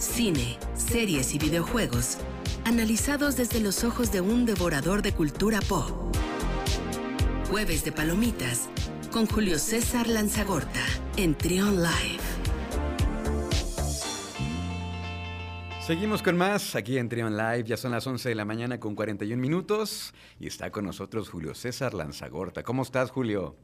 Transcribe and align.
cine, 0.00 0.58
series 0.74 1.34
y 1.34 1.38
videojuegos, 1.38 2.16
analizados 2.64 3.36
desde 3.36 3.60
los 3.60 3.84
ojos 3.84 4.10
de 4.10 4.20
un 4.20 4.46
devorador 4.46 5.02
de 5.02 5.12
cultura 5.12 5.60
pop. 5.60 5.90
Jueves 7.50 7.84
de 7.84 7.92
Palomitas 7.92 8.68
con 9.12 9.26
Julio 9.26 9.58
César 9.58 10.08
Lanzagorta 10.08 10.80
en 11.16 11.34
Trion 11.34 11.82
Live. 11.82 12.20
Seguimos 15.86 16.22
con 16.22 16.36
más 16.36 16.76
aquí 16.76 16.96
en 16.96 17.08
Trion 17.08 17.36
Live. 17.36 17.64
Ya 17.64 17.76
son 17.76 17.90
las 17.90 18.06
11 18.06 18.28
de 18.28 18.34
la 18.34 18.44
mañana 18.44 18.80
con 18.80 18.94
41 18.94 19.40
minutos 19.40 20.14
y 20.38 20.46
está 20.46 20.70
con 20.70 20.84
nosotros 20.84 21.28
Julio 21.28 21.54
César 21.54 21.92
Lanzagorta. 21.92 22.62
¿Cómo 22.62 22.82
estás, 22.82 23.10
Julio? 23.10 23.56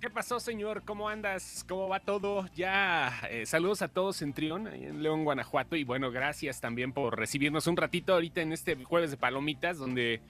¿Qué 0.00 0.10
pasó, 0.10 0.38
señor? 0.38 0.82
¿Cómo 0.84 1.08
andas? 1.08 1.64
¿Cómo 1.68 1.88
va 1.88 1.98
todo? 1.98 2.46
Ya, 2.54 3.12
eh, 3.30 3.46
saludos 3.46 3.82
a 3.82 3.88
todos 3.88 4.22
en 4.22 4.32
Trión, 4.32 4.68
en 4.68 5.02
León, 5.02 5.24
Guanajuato. 5.24 5.74
Y 5.74 5.82
bueno, 5.82 6.12
gracias 6.12 6.60
también 6.60 6.92
por 6.92 7.18
recibirnos 7.18 7.66
un 7.66 7.76
ratito 7.76 8.12
ahorita 8.14 8.40
en 8.40 8.52
este 8.52 8.76
jueves 8.84 9.10
de 9.10 9.16
palomitas, 9.16 9.76
donde, 9.76 10.20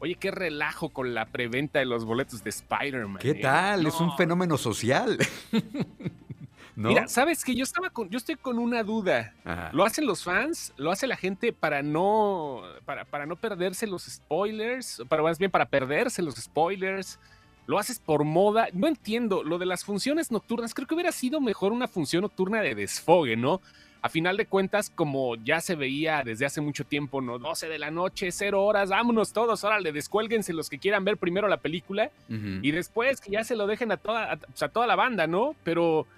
oye, 0.00 0.16
qué 0.16 0.32
relajo 0.32 0.88
con 0.88 1.14
la 1.14 1.26
preventa 1.26 1.78
de 1.78 1.84
los 1.84 2.04
boletos 2.04 2.42
de 2.42 2.50
Spider-Man. 2.50 3.18
¿Qué 3.18 3.30
¿eh? 3.30 3.34
tal? 3.36 3.86
Es 3.86 4.00
un 4.00 4.08
No. 4.08 4.16
fenómeno 4.16 4.58
social. 4.58 5.16
¿No? 6.74 6.88
Mira, 6.88 7.06
sabes 7.06 7.44
que 7.44 7.54
yo 7.54 7.62
estaba 7.64 7.90
con, 7.90 8.08
yo 8.08 8.16
estoy 8.16 8.34
con 8.34 8.58
una 8.58 8.82
duda. 8.82 9.34
Ajá. 9.44 9.70
¿Lo 9.72 9.84
hacen 9.84 10.04
los 10.06 10.24
fans? 10.24 10.72
¿Lo 10.78 10.90
hace 10.90 11.06
la 11.06 11.16
gente 11.16 11.52
para 11.52 11.82
no, 11.82 12.62
para, 12.86 13.04
para 13.04 13.26
no 13.26 13.36
perderse 13.36 13.86
los 13.86 14.04
spoilers? 14.04 15.02
Para 15.08 15.22
más 15.22 15.38
bien 15.38 15.50
para 15.50 15.66
perderse 15.66 16.22
los 16.22 16.34
spoilers. 16.34 17.20
¿Lo 17.66 17.78
haces 17.78 17.98
por 17.98 18.24
moda? 18.24 18.68
No 18.72 18.88
entiendo. 18.88 19.42
Lo 19.42 19.58
de 19.58 19.66
las 19.66 19.84
funciones 19.84 20.30
nocturnas, 20.30 20.74
creo 20.74 20.86
que 20.86 20.94
hubiera 20.94 21.12
sido 21.12 21.40
mejor 21.40 21.72
una 21.72 21.88
función 21.88 22.22
nocturna 22.22 22.60
de 22.60 22.74
desfogue, 22.74 23.36
¿no? 23.36 23.60
A 24.04 24.08
final 24.08 24.36
de 24.36 24.46
cuentas, 24.46 24.90
como 24.90 25.36
ya 25.36 25.60
se 25.60 25.76
veía 25.76 26.22
desde 26.24 26.44
hace 26.44 26.60
mucho 26.60 26.84
tiempo, 26.84 27.20
¿no? 27.20 27.38
12 27.38 27.68
de 27.68 27.78
la 27.78 27.92
noche, 27.92 28.32
0 28.32 28.64
horas, 28.64 28.90
vámonos 28.90 29.32
todos, 29.32 29.62
órale, 29.62 29.92
descuélguense 29.92 30.52
los 30.52 30.68
que 30.68 30.80
quieran 30.80 31.04
ver 31.04 31.16
primero 31.18 31.46
la 31.46 31.58
película 31.58 32.10
y 32.28 32.72
después 32.72 33.20
que 33.20 33.30
ya 33.30 33.44
se 33.44 33.54
lo 33.54 33.68
dejen 33.68 33.92
a 33.92 33.96
toda, 33.96 34.32
a, 34.32 34.36
pues, 34.38 34.60
a 34.60 34.68
toda 34.68 34.88
la 34.88 34.96
banda, 34.96 35.28
¿no? 35.28 35.54
Pero 35.62 36.08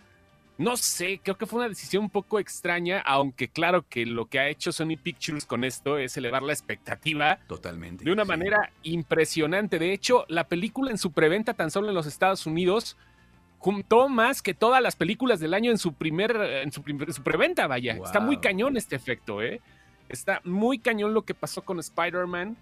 no 0.56 0.76
sé, 0.76 1.20
creo 1.22 1.36
que 1.36 1.46
fue 1.46 1.58
una 1.60 1.68
decisión 1.68 2.04
un 2.04 2.10
poco 2.10 2.38
extraña, 2.38 3.00
aunque 3.00 3.48
claro 3.48 3.84
que 3.88 4.06
lo 4.06 4.26
que 4.26 4.38
ha 4.38 4.48
hecho 4.48 4.70
Sony 4.72 4.96
Pictures 5.02 5.46
con 5.46 5.64
esto 5.64 5.98
es 5.98 6.16
elevar 6.16 6.42
la 6.42 6.52
expectativa 6.52 7.38
Totalmente. 7.48 8.04
de 8.04 8.12
una 8.12 8.22
sí. 8.24 8.28
manera 8.28 8.70
impresionante. 8.84 9.78
De 9.78 9.92
hecho, 9.92 10.24
la 10.28 10.44
película 10.44 10.90
en 10.90 10.98
su 10.98 11.10
preventa 11.10 11.54
tan 11.54 11.70
solo 11.70 11.88
en 11.88 11.94
los 11.94 12.06
Estados 12.06 12.46
Unidos 12.46 12.96
juntó 13.58 14.08
más 14.08 14.42
que 14.42 14.54
todas 14.54 14.80
las 14.82 14.94
películas 14.94 15.40
del 15.40 15.54
año 15.54 15.70
en 15.70 15.78
su 15.78 15.92
primer 15.94 16.36
en 16.36 16.70
su, 16.70 16.82
primer- 16.82 17.12
su 17.12 17.22
preventa, 17.22 17.66
vaya. 17.66 17.96
Está 18.04 18.20
muy 18.20 18.36
cañón 18.38 18.76
este 18.76 18.94
efecto, 18.94 19.42
¿eh? 19.42 19.60
Está 20.08 20.40
muy 20.44 20.78
cañón 20.78 21.14
lo 21.14 21.22
que 21.22 21.34
pasó 21.34 21.62
con 21.62 21.80
Spider-Man. 21.80 22.56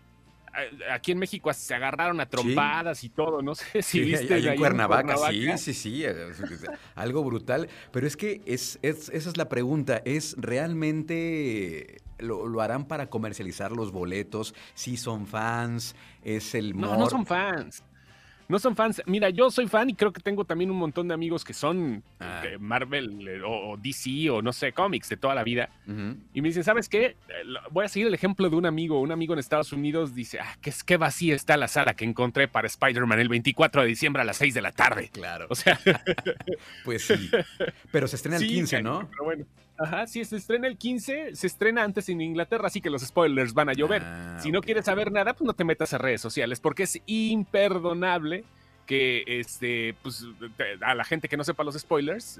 Aquí 0.90 1.12
en 1.12 1.18
México 1.18 1.52
se 1.52 1.74
agarraron 1.74 2.20
a 2.20 2.26
trompadas 2.28 3.04
y 3.04 3.08
todo. 3.08 3.40
No 3.42 3.54
sé 3.54 3.82
si 3.82 3.98
Sí, 3.98 4.00
viste 4.04 4.34
ahí 4.34 4.42
ahí 4.42 4.48
en 4.50 4.56
Cuernavaca, 4.56 5.14
Cuernavaca. 5.14 5.56
sí, 5.58 5.72
sí, 5.72 5.80
sí, 5.98 6.04
es- 6.04 6.40
es 6.40 6.66
algo 6.94 7.24
brutal. 7.24 7.68
Pero 7.90 8.06
es 8.06 8.16
que 8.16 8.42
es, 8.46 8.78
es- 8.82 9.08
esa 9.10 9.28
es 9.30 9.36
la 9.36 9.48
pregunta, 9.48 10.02
¿es 10.04 10.34
realmente 10.38 12.02
lo, 12.18 12.46
lo 12.46 12.60
harán 12.60 12.86
para 12.86 13.08
comercializar 13.08 13.72
los 13.72 13.92
boletos? 13.92 14.54
Si 14.74 14.96
son 14.96 15.26
fans, 15.26 15.96
es 16.22 16.54
el 16.54 16.76
No, 16.78 16.96
no 16.96 17.08
son 17.08 17.26
fans. 17.26 17.82
No 18.52 18.58
son 18.58 18.76
fans. 18.76 19.02
Mira, 19.06 19.30
yo 19.30 19.50
soy 19.50 19.66
fan 19.66 19.88
y 19.88 19.94
creo 19.94 20.12
que 20.12 20.20
tengo 20.20 20.44
también 20.44 20.70
un 20.70 20.76
montón 20.76 21.08
de 21.08 21.14
amigos 21.14 21.42
que 21.42 21.54
son 21.54 22.02
Ah. 22.20 22.42
de 22.44 22.58
Marvel 22.58 23.26
eh, 23.26 23.40
o, 23.42 23.72
o 23.72 23.76
DC 23.78 24.28
o 24.28 24.42
no 24.42 24.52
sé, 24.52 24.72
cómics 24.74 25.08
de 25.08 25.16
toda 25.16 25.34
la 25.34 25.42
vida. 25.42 25.70
Y 26.34 26.42
me 26.42 26.48
dicen, 26.48 26.62
¿sabes 26.62 26.88
qué? 26.90 27.06
Eh, 27.06 27.16
Voy 27.70 27.86
a 27.86 27.88
seguir 27.88 28.08
el 28.08 28.14
ejemplo 28.14 28.50
de 28.50 28.56
un 28.56 28.66
amigo. 28.66 29.00
Un 29.00 29.10
amigo 29.10 29.32
en 29.32 29.38
Estados 29.38 29.72
Unidos 29.72 30.14
dice, 30.14 30.38
ah, 30.38 30.54
qué, 30.60 30.70
qué 30.84 30.98
vacía 30.98 31.34
está 31.34 31.56
la 31.56 31.66
sala 31.66 31.94
que 31.94 32.04
encontré 32.04 32.46
para 32.46 32.66
Spider-Man 32.66 33.18
el 33.20 33.30
24 33.30 33.80
de 33.82 33.88
diciembre 33.88 34.20
a 34.20 34.24
las 34.26 34.36
6 34.36 34.52
de 34.52 34.60
la 34.60 34.72
tarde. 34.72 35.08
Claro, 35.10 35.46
O 35.48 35.54
sea, 35.54 35.80
pues 36.84 37.06
sí. 37.06 37.30
Pero 37.90 38.06
se 38.06 38.16
estrena 38.16 38.36
el 38.36 38.42
sí, 38.42 38.48
15, 38.48 38.76
cañón, 38.76 38.92
¿no? 39.02 39.08
Pero 39.10 39.24
bueno. 39.24 39.44
Ajá, 39.78 40.06
sí, 40.06 40.24
se 40.24 40.36
estrena 40.36 40.66
el 40.68 40.76
15, 40.76 41.34
se 41.34 41.46
estrena 41.46 41.82
antes 41.82 42.08
en 42.08 42.20
Inglaterra, 42.20 42.66
así 42.66 42.80
que 42.80 42.90
los 42.90 43.02
spoilers 43.02 43.54
van 43.54 43.68
a 43.68 43.72
llover. 43.72 44.02
Ah, 44.04 44.38
Si 44.40 44.52
no 44.52 44.60
quieres 44.60 44.84
saber 44.84 45.10
nada, 45.10 45.32
pues 45.34 45.46
no 45.46 45.54
te 45.54 45.64
metas 45.64 45.92
a 45.92 45.98
redes 45.98 46.20
sociales, 46.20 46.60
porque 46.60 46.84
es 46.84 47.00
imperdonable 47.06 48.44
que 48.86 49.24
este, 49.26 49.94
pues, 50.02 50.26
a 50.80 50.94
la 50.94 51.04
gente 51.04 51.28
que 51.28 51.36
no 51.36 51.44
sepa 51.44 51.64
los 51.64 51.78
spoilers, 51.78 52.38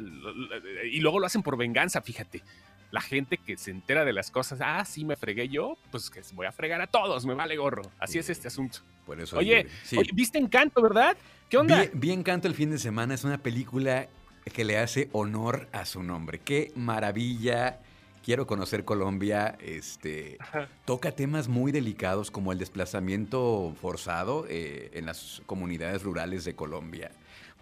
y 0.91 1.00
luego 1.00 1.19
lo 1.20 1.26
hacen 1.26 1.43
por 1.43 1.56
venganza, 1.56 2.00
fíjate. 2.03 2.43
La 2.91 3.00
gente 3.00 3.38
que 3.38 3.56
se 3.56 3.70
entera 3.70 4.04
de 4.04 4.12
las 4.12 4.31
cosas, 4.31 4.60
ah, 4.62 4.84
sí 4.84 5.04
me 5.04 5.16
fregué 5.16 5.49
yo, 5.49 5.78
pues 5.91 6.10
que 6.10 6.20
voy 6.34 6.47
a 6.47 6.53
fregar 6.53 6.82
a 6.82 6.87
todos, 6.87 7.25
me 7.25 7.32
vale 7.32 7.56
gorro. 7.56 7.82
Así 7.99 8.19
es 8.19 8.28
este 8.28 8.49
asunto. 8.49 8.81
Por 9.06 9.19
eso 9.19 9.38
Oye, 9.38 9.66
sí. 9.82 9.97
oye, 9.97 10.10
¿viste 10.12 10.38
Encanto, 10.38 10.82
verdad? 10.82 11.16
¿Qué 11.49 11.56
onda? 11.56 11.76
Bien, 11.76 11.91
bien 11.94 12.22
Canto 12.22 12.49
el 12.49 12.54
fin 12.54 12.70
de 12.70 12.78
semana 12.78 13.14
es 13.14 13.25
una 13.25 13.38
película 13.38 14.09
que 14.50 14.64
le 14.64 14.78
hace 14.78 15.08
honor 15.12 15.69
a 15.72 15.84
su 15.84 16.03
nombre. 16.03 16.38
Qué 16.38 16.72
maravilla. 16.76 17.78
Quiero 18.25 18.47
conocer 18.47 18.84
Colombia. 18.84 19.56
Este 19.60 20.36
Ajá. 20.41 20.69
toca 20.84 21.12
temas 21.12 21.48
muy 21.48 21.72
delicados 21.72 22.30
como 22.30 22.52
el 22.52 22.58
desplazamiento 22.58 23.75
forzado 23.81 24.47
eh, 24.48 24.91
en 24.94 25.06
las 25.06 25.42
comunidades 25.47 26.02
rurales 26.02 26.44
de 26.44 26.54
Colombia. 26.54 27.10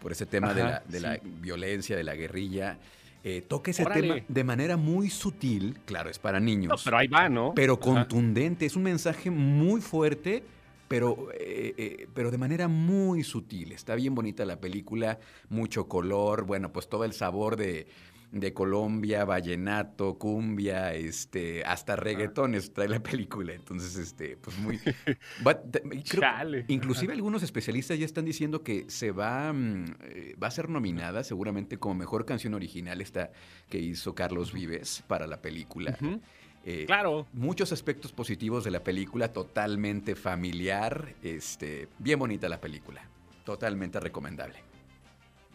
Por 0.00 0.12
ese 0.12 0.26
tema 0.26 0.54
de, 0.54 0.62
la, 0.64 0.82
de 0.86 1.00
la 1.00 1.18
violencia, 1.22 1.96
de 1.96 2.04
la 2.04 2.14
guerrilla. 2.14 2.78
Eh, 3.22 3.42
toca 3.46 3.70
ese 3.70 3.84
Órale. 3.84 4.00
tema 4.00 4.24
de 4.28 4.44
manera 4.44 4.76
muy 4.78 5.10
sutil. 5.10 5.78
Claro, 5.84 6.08
es 6.08 6.18
para 6.18 6.40
niños 6.40 6.70
No, 6.70 6.76
pero 6.82 6.96
ahí 6.96 7.06
va, 7.06 7.28
¿no? 7.28 7.52
pero 7.54 7.74
Ajá. 7.74 7.82
contundente. 7.82 8.64
Es 8.64 8.76
un 8.76 8.82
mensaje 8.84 9.30
muy 9.30 9.82
fuerte, 9.82 10.42
pero, 10.90 11.28
eh, 11.38 11.72
eh, 11.78 12.08
pero 12.12 12.32
de 12.32 12.38
manera 12.38 12.66
muy 12.66 13.22
sutil. 13.22 13.70
Está 13.70 13.94
bien 13.94 14.12
bonita 14.12 14.44
la 14.44 14.58
película, 14.60 15.20
mucho 15.48 15.86
color, 15.86 16.42
bueno, 16.46 16.72
pues 16.72 16.88
todo 16.88 17.04
el 17.04 17.12
sabor 17.12 17.54
de, 17.54 17.86
de 18.32 18.52
Colombia, 18.52 19.24
vallenato, 19.24 20.18
cumbia, 20.18 20.92
este, 20.94 21.64
hasta 21.64 21.94
reggaetones 21.94 22.72
trae 22.74 22.88
la 22.88 23.00
película. 23.00 23.52
Entonces, 23.52 23.94
este, 23.94 24.36
pues 24.36 24.58
muy... 24.58 24.78
te- 25.70 25.80
creo- 25.82 26.22
Chale. 26.22 26.64
Inclusive 26.66 27.12
algunos 27.12 27.44
especialistas 27.44 27.96
ya 27.96 28.04
están 28.04 28.24
diciendo 28.24 28.64
que 28.64 28.86
se 28.88 29.12
va, 29.12 29.52
mm, 29.52 29.84
eh, 30.02 30.34
va 30.42 30.48
a 30.48 30.50
ser 30.50 30.68
nominada 30.68 31.22
seguramente 31.22 31.78
como 31.78 31.94
mejor 31.94 32.24
canción 32.26 32.52
original 32.54 33.00
esta 33.00 33.30
que 33.68 33.78
hizo 33.78 34.16
Carlos 34.16 34.52
Vives 34.52 35.04
para 35.06 35.28
la 35.28 35.40
película. 35.40 35.96
Ujú. 36.00 36.20
Eh, 36.64 36.84
Claro. 36.86 37.26
Muchos 37.32 37.72
aspectos 37.72 38.12
positivos 38.12 38.64
de 38.64 38.70
la 38.70 38.80
película, 38.80 39.32
totalmente 39.32 40.14
familiar, 40.14 41.14
este, 41.22 41.88
bien 41.98 42.18
bonita 42.18 42.48
la 42.48 42.60
película, 42.60 43.02
totalmente 43.44 43.98
recomendable. 44.00 44.62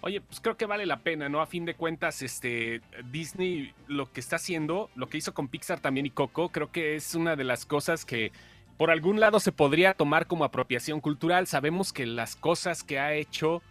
Oye, 0.01 0.21
pues 0.21 0.39
creo 0.39 0.55
que 0.55 0.65
vale 0.65 0.85
la 0.85 0.99
pena, 0.99 1.29
¿no? 1.29 1.41
A 1.41 1.47
fin 1.47 1.65
de 1.65 1.73
cuentas, 1.73 2.21
este 2.21 2.81
Disney 3.11 3.73
lo 3.87 4.11
que 4.11 4.19
está 4.19 4.35
haciendo, 4.35 4.89
lo 4.95 5.07
que 5.09 5.17
hizo 5.17 5.33
con 5.33 5.47
Pixar 5.47 5.79
también 5.79 6.05
y 6.05 6.11
Coco, 6.11 6.49
creo 6.49 6.71
que 6.71 6.95
es 6.95 7.15
una 7.15 7.35
de 7.35 7.43
las 7.43 7.65
cosas 7.65 8.05
que 8.05 8.31
por 8.77 8.91
algún 8.91 9.19
lado 9.19 9.39
se 9.39 9.51
podría 9.51 9.93
tomar 9.93 10.27
como 10.27 10.43
apropiación 10.43 11.01
cultural. 11.01 11.47
Sabemos 11.47 11.93
que 11.93 12.05
las 12.05 12.35
cosas 12.35 12.83
que 12.83 12.99
ha 12.99 13.13
hecho, 13.13 13.61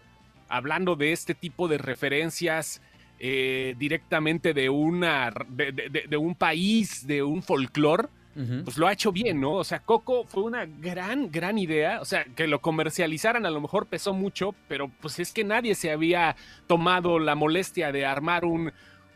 hablando 0.49 0.97
de 0.97 1.13
este 1.13 1.35
tipo 1.35 1.69
de 1.69 1.79
referencias 1.79 2.81
eh, 3.27 3.75
directamente 3.79 4.53
de 4.53 4.69
una 4.69 5.33
de, 5.49 5.73
de- 5.73 5.89
de- 5.89 6.05
de 6.09 6.17
un 6.19 6.35
país, 6.35 7.07
de 7.07 7.23
un 7.23 7.43
folclore, 7.43 8.09
pues 8.65 8.77
lo 8.77 8.87
ha 8.89 8.93
hecho 8.93 9.13
bien, 9.13 9.41
¿no? 9.41 9.53
O 9.53 9.65
sea, 9.65 9.79
Coco 9.79 10.25
fue 10.25 10.43
una 10.43 10.67
gran, 10.67 11.31
gran 11.31 11.57
idea. 11.57 12.01
O 12.01 12.05
sea, 12.05 12.25
que 12.25 12.47
lo 12.49 12.61
comercializaran 12.61 13.47
a 13.47 13.51
lo 13.51 13.61
mejor 13.61 13.87
pesó 13.87 14.13
mucho, 14.13 14.55
pero 14.69 14.91
pues 15.01 15.21
es 15.21 15.33
que 15.33 15.45
nadie 15.45 15.75
se 15.77 15.91
había 15.93 16.35
tomado 16.67 17.19
la 17.21 17.35
molestia 17.37 17.93
de 17.93 18.05
armar 18.05 18.45
un, 18.45 18.73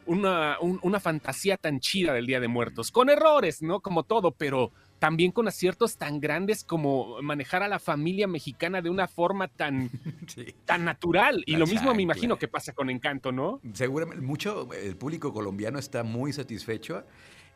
una, 0.06 0.56
un- 0.60 0.78
una 0.82 1.00
fantasía 1.00 1.56
tan 1.56 1.80
chida 1.80 2.12
del 2.14 2.26
Día 2.26 2.38
de 2.40 2.48
Muertos. 2.48 2.90
Con 2.92 3.10
errores, 3.10 3.60
¿no? 3.60 3.80
Como 3.80 4.04
todo, 4.04 4.30
pero 4.30 4.70
también 4.98 5.30
con 5.32 5.46
aciertos 5.48 5.96
tan 5.96 6.20
grandes 6.20 6.64
como 6.64 7.20
manejar 7.22 7.62
a 7.62 7.68
la 7.68 7.78
familia 7.78 8.26
mexicana 8.26 8.82
de 8.82 8.90
una 8.90 9.06
forma 9.08 9.48
tan, 9.48 9.90
Sí. 10.26 10.46
tan 10.64 10.84
natural. 10.84 11.42
Y 11.46 11.52
La 11.52 11.58
lo 11.60 11.66
mismo 11.66 11.94
me 11.94 12.02
imagino 12.02 12.36
que 12.38 12.48
pasa 12.48 12.72
con 12.72 12.90
Encanto, 12.90 13.30
¿no? 13.32 13.60
Seguramente 13.74 14.22
mucho, 14.24 14.68
el 14.72 14.96
público 14.96 15.32
colombiano 15.32 15.78
está 15.78 16.02
muy 16.02 16.32
satisfecho 16.32 17.04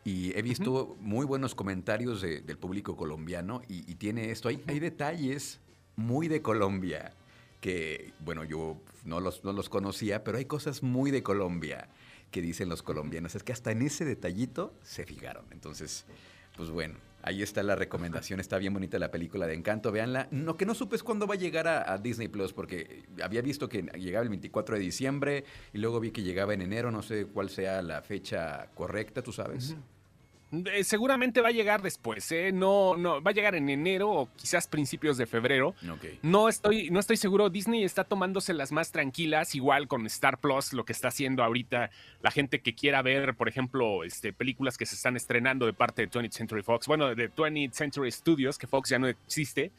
y 0.04 0.36
he 0.38 0.42
visto 0.42 0.96
muy 1.00 1.26
buenos 1.26 1.54
comentarios 1.54 2.20
de- 2.22 2.40
del 2.40 2.58
público 2.58 2.96
colombiano 2.96 3.62
y, 3.68 3.90
y 3.90 3.94
tiene 3.96 4.30
esto, 4.30 4.48
hay, 4.48 4.62
hay 4.66 4.78
detalles 4.80 5.60
muy 5.96 6.28
de 6.28 6.42
Colombia 6.42 7.12
que, 7.60 8.12
bueno, 8.20 8.42
yo 8.44 8.80
no 9.04 9.20
los, 9.20 9.44
no 9.44 9.52
los 9.52 9.68
conocía, 9.68 10.24
pero 10.24 10.38
hay 10.38 10.46
cosas 10.46 10.82
muy 10.82 11.10
de 11.12 11.22
Colombia 11.22 11.88
que 12.32 12.40
dicen 12.40 12.68
los 12.68 12.82
colombianos. 12.82 13.34
Es 13.34 13.42
que 13.44 13.52
hasta 13.52 13.70
en 13.72 13.82
ese 13.82 14.04
detallito 14.04 14.74
se 14.82 15.04
fijaron. 15.04 15.44
Entonces, 15.52 16.04
pues 16.56 16.70
bueno, 16.70 16.94
ahí 17.22 17.42
está 17.42 17.62
la 17.62 17.74
recomendación. 17.74 18.40
Está 18.40 18.58
bien 18.58 18.74
bonita 18.74 18.98
la 18.98 19.10
película 19.10 19.46
de 19.46 19.54
Encanto. 19.54 19.92
Véanla. 19.92 20.28
Lo 20.30 20.56
que 20.56 20.66
no 20.66 20.74
supe 20.74 20.96
es 20.96 21.02
cuándo 21.02 21.26
va 21.26 21.34
a 21.34 21.38
llegar 21.38 21.68
a, 21.68 21.92
a 21.92 21.98
Disney 21.98 22.28
Plus, 22.28 22.52
porque 22.52 23.04
había 23.22 23.42
visto 23.42 23.68
que 23.68 23.82
llegaba 23.98 24.22
el 24.22 24.28
24 24.28 24.76
de 24.76 24.80
diciembre 24.80 25.44
y 25.72 25.78
luego 25.78 26.00
vi 26.00 26.10
que 26.10 26.22
llegaba 26.22 26.54
en 26.54 26.62
enero. 26.62 26.90
No 26.90 27.02
sé 27.02 27.26
cuál 27.26 27.48
sea 27.50 27.82
la 27.82 28.02
fecha 28.02 28.70
correcta, 28.74 29.22
¿tú 29.22 29.32
sabes? 29.32 29.76
Eh, 30.52 30.84
seguramente 30.84 31.40
va 31.40 31.48
a 31.48 31.52
llegar 31.52 31.80
después, 31.80 32.30
¿eh? 32.30 32.52
No, 32.52 32.96
no, 32.96 33.22
va 33.22 33.30
a 33.30 33.34
llegar 33.34 33.54
en 33.54 33.70
enero 33.70 34.10
o 34.10 34.28
quizás 34.36 34.66
principios 34.66 35.16
de 35.16 35.26
febrero. 35.26 35.74
No, 36.22 36.48
estoy, 36.48 36.90
no 36.90 37.00
estoy 37.00 37.16
seguro. 37.16 37.48
Disney 37.48 37.84
está 37.84 38.04
tomándose 38.04 38.52
las 38.52 38.70
más 38.70 38.92
tranquilas, 38.92 39.54
igual 39.54 39.88
con 39.88 40.04
Star 40.06 40.38
Plus, 40.38 40.74
lo 40.74 40.84
que 40.84 40.92
está 40.92 41.08
haciendo 41.08 41.42
ahorita 41.42 41.90
la 42.20 42.30
gente 42.30 42.60
que 42.60 42.74
quiera 42.74 43.00
ver, 43.00 43.34
por 43.34 43.48
ejemplo, 43.48 44.04
este, 44.04 44.32
películas 44.34 44.76
que 44.76 44.84
se 44.84 44.94
están 44.94 45.16
estrenando 45.16 45.64
de 45.64 45.72
parte 45.72 46.02
de 46.02 46.10
20th 46.10 46.32
Century 46.32 46.62
Fox, 46.62 46.86
bueno, 46.86 47.14
de 47.14 47.30
20th 47.30 47.72
Century 47.72 48.12
Studios, 48.12 48.58
que 48.58 48.66
Fox 48.66 48.90
ya 48.90 48.98
no 48.98 49.08
existe 49.08 49.72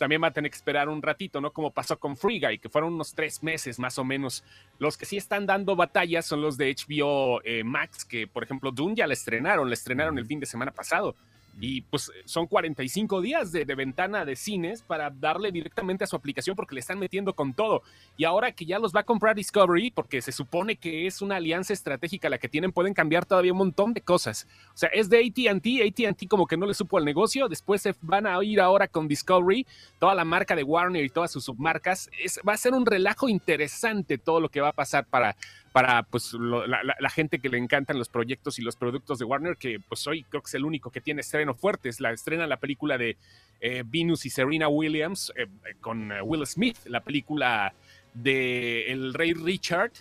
también 0.00 0.22
va 0.22 0.28
a 0.28 0.32
tener 0.32 0.50
que 0.50 0.56
esperar 0.56 0.88
un 0.88 1.02
ratito, 1.02 1.42
¿no? 1.42 1.52
Como 1.52 1.72
pasó 1.72 1.98
con 1.98 2.16
Free 2.16 2.40
Guy, 2.40 2.58
que 2.58 2.70
fueron 2.70 2.94
unos 2.94 3.14
tres 3.14 3.42
meses 3.42 3.78
más 3.78 3.98
o 3.98 4.04
menos. 4.04 4.42
Los 4.78 4.96
que 4.96 5.04
sí 5.04 5.18
están 5.18 5.44
dando 5.44 5.76
batallas 5.76 6.24
son 6.24 6.40
los 6.40 6.56
de 6.56 6.74
HBO 6.74 7.42
eh, 7.44 7.62
Max, 7.64 8.06
que 8.06 8.26
por 8.26 8.42
ejemplo 8.42 8.72
Dune 8.72 8.94
ya 8.96 9.06
la 9.06 9.12
estrenaron, 9.12 9.68
la 9.68 9.74
estrenaron 9.74 10.16
el 10.16 10.24
fin 10.24 10.40
de 10.40 10.46
semana 10.46 10.72
pasado. 10.72 11.16
Y 11.60 11.82
pues 11.82 12.10
son 12.24 12.46
45 12.46 13.20
días 13.20 13.52
de, 13.52 13.64
ventana 13.64 14.24
de 14.24 14.34
cines 14.34 14.82
para 14.82 15.10
darle 15.10 15.52
directamente 15.52 16.04
a 16.04 16.06
su 16.06 16.16
aplicación 16.16 16.56
porque 16.56 16.74
le 16.74 16.80
están 16.80 16.98
metiendo 16.98 17.34
con 17.34 17.52
todo. 17.52 17.82
Y 18.16 18.24
ahora 18.24 18.52
que 18.52 18.64
ya 18.64 18.78
los 18.78 18.94
va 18.94 19.00
a 19.00 19.04
comprar 19.04 19.36
Discovery, 19.36 19.90
porque 19.90 20.22
se 20.22 20.32
supone 20.32 20.76
que 20.76 21.06
es 21.06 21.20
una 21.20 21.36
alianza 21.36 21.72
estratégica 21.72 22.30
la 22.30 22.38
que 22.38 22.48
tienen, 22.48 22.72
pueden 22.72 22.94
cambiar 22.94 23.26
todavía 23.26 23.52
un 23.52 23.58
montón 23.58 23.92
de 23.92 24.00
cosas. 24.00 24.48
O 24.74 24.76
sea, 24.76 24.88
es 24.88 25.10
de 25.10 25.18
ATT, 25.18 26.00
ATT 26.00 26.28
como 26.28 26.46
que 26.46 26.56
no 26.56 26.66
le 26.66 26.74
supo 26.74 26.98
al 26.98 27.04
negocio, 27.04 27.48
después 27.48 27.82
se 27.82 27.94
van 28.00 28.26
a 28.26 28.42
ir 28.42 28.60
ahora 28.60 28.88
con 28.88 29.06
Discovery, 29.06 29.66
toda 29.98 30.14
la 30.14 30.24
marca 30.24 30.56
de 30.56 30.62
Warner 30.62 31.04
y 31.04 31.10
todas 31.10 31.30
sus 31.30 31.44
submarcas. 31.44 32.10
Va 32.48 32.54
a 32.54 32.56
ser 32.56 32.72
un 32.72 32.86
relajo 32.86 33.28
interesante 33.28 34.16
todo 34.16 34.40
lo 34.40 34.48
que 34.48 34.60
va 34.60 34.68
a 34.68 34.72
pasar 34.72 35.04
para 35.06 35.36
para 35.72 36.02
pues 36.02 36.32
la, 36.34 37.10
gente 37.10 37.38
que 37.38 37.48
le 37.48 37.58
encantan 37.58 37.98
los 37.98 38.08
proyectos 38.08 38.58
y 38.58 38.62
los 38.62 38.76
productos 38.76 39.18
de 39.18 39.24
Warner, 39.24 39.56
que 39.56 39.78
pues 39.80 40.06
hoy 40.06 40.24
creo 40.24 40.42
que 40.42 40.48
es 40.48 40.54
el 40.54 40.64
único 40.64 40.90
que 40.90 41.00
tiene 41.00 41.20
estreno 41.20 41.49
fuertes. 41.58 42.00
La 42.00 42.12
estrena 42.12 42.46
la 42.46 42.58
película 42.58 42.98
de 42.98 43.16
eh, 43.60 43.82
Venus 43.86 44.24
y 44.24 44.30
Serena 44.30 44.68
Williams 44.68 45.32
eh, 45.36 45.46
con 45.80 46.12
eh, 46.12 46.22
Will 46.22 46.46
Smith, 46.46 46.78
la 46.86 47.02
película 47.02 47.74
de 48.14 48.90
El 48.90 49.12
Rey 49.12 49.34
Richard, 49.34 49.92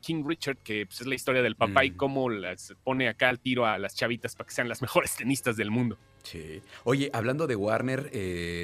King 0.00 0.24
Richard, 0.26 0.56
que 0.58 0.86
pues, 0.86 1.02
es 1.02 1.06
la 1.06 1.14
historia 1.14 1.42
del 1.42 1.54
papá 1.54 1.84
y 1.84 1.90
mm. 1.90 1.96
cómo 1.96 2.30
las 2.30 2.74
pone 2.82 3.08
acá 3.08 3.28
al 3.28 3.40
tiro 3.40 3.66
a 3.66 3.78
las 3.78 3.94
chavitas 3.94 4.34
para 4.34 4.48
que 4.48 4.54
sean 4.54 4.70
las 4.70 4.80
mejores 4.80 5.16
tenistas 5.16 5.56
del 5.56 5.70
mundo. 5.70 5.98
Sí. 6.22 6.62
Oye, 6.84 7.10
hablando 7.12 7.46
de 7.46 7.54
Warner, 7.54 8.10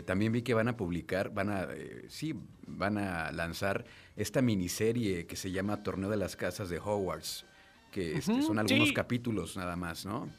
también 0.06 0.32
vi 0.32 0.40
que 0.40 0.54
van 0.54 0.68
a 0.68 0.78
publicar, 0.78 1.28
van 1.28 1.50
a, 1.50 1.68
sí, 2.08 2.34
van 2.66 2.96
a 2.96 3.30
lanzar 3.32 3.84
esta 4.16 4.40
miniserie 4.40 5.26
que 5.26 5.36
se 5.36 5.50
llama 5.50 5.82
Torneo 5.82 6.08
de 6.08 6.16
las 6.16 6.36
Casas 6.36 6.70
de 6.70 6.78
Hogwarts, 6.78 7.44
que 7.92 8.14
este, 8.16 8.40
son 8.40 8.58
algunos 8.58 8.92
capítulos 8.92 9.58
nada 9.58 9.76
más, 9.76 10.06
¿no? 10.06 10.30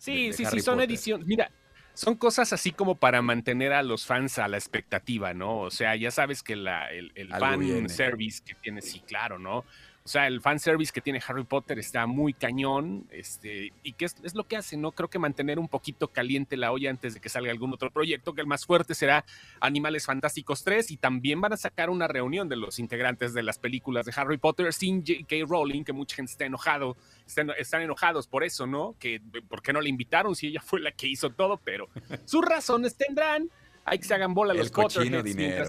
Sí, 0.00 0.32
sí, 0.32 0.46
sí, 0.46 0.60
son 0.60 0.80
ediciones. 0.80 1.26
Mira, 1.26 1.50
son 1.92 2.16
cosas 2.16 2.54
así 2.54 2.72
como 2.72 2.96
para 2.96 3.20
mantener 3.20 3.74
a 3.74 3.82
los 3.82 4.06
fans 4.06 4.38
a 4.38 4.48
la 4.48 4.56
expectativa, 4.56 5.34
¿no? 5.34 5.58
O 5.58 5.70
sea, 5.70 5.94
ya 5.94 6.10
sabes 6.10 6.42
que 6.42 6.56
la, 6.56 6.90
el, 6.90 7.12
el 7.14 7.28
fan 7.28 7.88
service 7.90 8.42
que 8.42 8.54
tiene, 8.54 8.80
sí, 8.80 9.00
claro, 9.00 9.38
¿no? 9.38 9.66
O 10.10 10.12
sea, 10.12 10.26
el 10.26 10.40
fanservice 10.40 10.90
que 10.92 11.00
tiene 11.00 11.22
Harry 11.24 11.44
Potter 11.44 11.78
está 11.78 12.04
muy 12.04 12.32
cañón. 12.32 13.06
Este, 13.10 13.72
y 13.84 13.92
que 13.92 14.06
es, 14.06 14.34
lo 14.34 14.42
que 14.42 14.56
hace, 14.56 14.76
¿no? 14.76 14.90
Creo 14.90 15.08
que 15.08 15.20
mantener 15.20 15.60
un 15.60 15.68
poquito 15.68 16.08
caliente 16.08 16.56
la 16.56 16.72
olla 16.72 16.90
antes 16.90 17.14
de 17.14 17.20
que 17.20 17.28
salga 17.28 17.52
algún 17.52 17.72
otro 17.72 17.92
proyecto, 17.92 18.34
que 18.34 18.40
el 18.40 18.48
más 18.48 18.66
fuerte 18.66 18.96
será 18.96 19.24
Animales 19.60 20.06
Fantásticos 20.06 20.64
3. 20.64 20.90
Y 20.90 20.96
también 20.96 21.40
van 21.40 21.52
a 21.52 21.56
sacar 21.56 21.90
una 21.90 22.08
reunión 22.08 22.48
de 22.48 22.56
los 22.56 22.80
integrantes 22.80 23.34
de 23.34 23.44
las 23.44 23.60
películas 23.60 24.04
de 24.04 24.12
Harry 24.16 24.36
Potter 24.36 24.72
sin 24.72 25.06
J.K. 25.06 25.46
Rowling, 25.46 25.84
que 25.84 25.92
mucha 25.92 26.16
gente 26.16 26.32
está 26.32 26.44
enojado, 26.44 26.96
están, 27.24 27.80
enojados 27.80 28.26
por 28.26 28.42
eso, 28.42 28.66
¿no? 28.66 28.96
Que 28.98 29.22
por 29.48 29.62
qué 29.62 29.72
no 29.72 29.80
le 29.80 29.90
invitaron 29.90 30.34
si 30.34 30.48
ella 30.48 30.60
fue 30.60 30.80
la 30.80 30.90
que 30.90 31.06
hizo 31.06 31.30
todo, 31.30 31.56
pero 31.62 31.88
sus 32.24 32.44
razones 32.44 32.96
tendrán 32.96 33.48
hay 33.84 33.98
que 33.98 34.04
se 34.04 34.14
hagan 34.14 34.34
bola 34.34 34.54
los 34.54 34.70
cochino 34.70 35.22
dinero. 35.22 35.64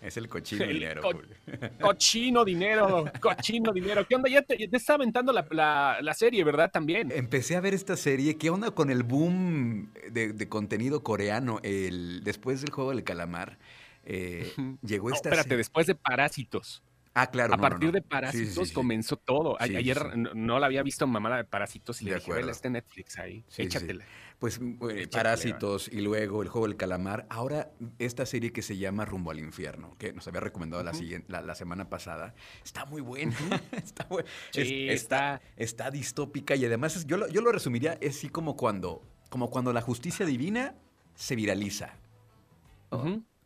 Es 0.00 0.16
el 0.16 0.28
cochino 0.28 0.66
dinero. 0.66 1.02
cochino 1.80 2.44
dinero, 2.44 3.04
cochino 3.20 3.72
dinero. 3.72 4.06
¿Qué 4.08 4.14
onda? 4.14 4.30
Ya 4.30 4.42
te, 4.42 4.68
está 4.72 4.94
aventando 4.94 5.32
la, 5.32 6.14
serie, 6.14 6.44
¿verdad? 6.44 6.70
También. 6.70 7.12
Empecé 7.12 7.56
a 7.56 7.60
ver 7.60 7.74
esta 7.74 7.96
serie. 7.96 8.36
¿Qué 8.36 8.50
onda 8.50 8.70
con 8.70 8.90
el 8.90 9.02
boom 9.02 9.92
de, 10.10 10.48
contenido 10.48 11.02
coreano 11.02 11.60
el, 11.62 12.22
después 12.24 12.60
del 12.60 12.70
juego 12.70 12.90
del 12.90 13.04
calamar? 13.04 13.58
Eh, 14.04 14.52
llegó 14.82 15.10
esta. 15.10 15.28
espérate, 15.28 15.56
después 15.56 15.86
de 15.86 15.94
Parásitos. 15.94 16.82
Ah, 17.18 17.28
claro. 17.28 17.54
A 17.54 17.56
partir 17.56 17.92
de 17.92 18.02
Parásitos 18.02 18.72
comenzó 18.72 19.16
todo. 19.16 19.56
Ayer 19.58 20.16
no, 20.16 20.58
la 20.58 20.66
había 20.66 20.82
visto 20.82 21.06
mamá 21.06 21.36
de 21.36 21.44
Parásitos 21.44 22.02
y 22.02 22.06
le 22.06 22.16
dije, 22.16 22.50
está 22.50 22.68
en 22.68 22.74
Netflix 22.74 23.18
ahí, 23.18 23.44
échatela. 23.56 24.04
Pues 24.38 24.60
eh, 24.90 25.08
Parásitos 25.10 25.88
y 25.88 26.00
luego 26.00 26.42
El 26.42 26.48
Juego 26.48 26.66
del 26.66 26.76
Calamar. 26.76 27.26
Ahora 27.30 27.70
esta 27.98 28.26
serie 28.26 28.52
que 28.52 28.62
se 28.62 28.76
llama 28.76 29.04
Rumbo 29.04 29.30
al 29.30 29.38
Infierno, 29.38 29.96
que 29.98 30.12
nos 30.12 30.28
había 30.28 30.40
recomendado 30.40 30.82
la, 30.82 30.92
siguiente, 30.92 31.32
la, 31.32 31.54
semana 31.54 31.88
pasada, 31.88 32.34
está 32.62 32.84
muy 32.84 33.00
buena. 33.00 33.34
está, 33.72 34.06
está, 34.52 35.42
está, 35.56 35.90
distópica 35.90 36.54
y 36.54 36.64
además 36.66 37.06
yo, 37.06 37.16
lo, 37.16 37.28
yo 37.28 37.40
lo 37.40 37.50
resumiría, 37.50 37.96
es 38.00 38.18
así 38.18 38.28
como 38.28 38.56
cuando, 38.56 39.02
como 39.30 39.50
cuando 39.50 39.72
la 39.72 39.80
justicia 39.80 40.26
divina 40.26 40.74
se 41.14 41.34
viraliza 41.34 41.94